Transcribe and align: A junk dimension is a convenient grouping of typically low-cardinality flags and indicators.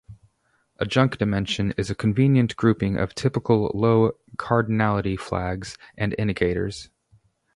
A 0.79 0.85
junk 0.87 1.19
dimension 1.19 1.75
is 1.77 1.91
a 1.91 1.93
convenient 1.93 2.55
grouping 2.55 2.97
of 2.97 3.13
typically 3.13 3.69
low-cardinality 3.75 5.19
flags 5.19 5.77
and 5.95 6.15
indicators. 6.17 6.89